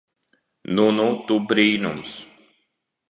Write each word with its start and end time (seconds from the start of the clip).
Nu 0.79 0.87
nu 0.95 1.05
tu 1.27 1.37
brīnums. 1.51 2.17